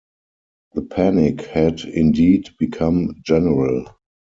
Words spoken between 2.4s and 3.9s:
become general.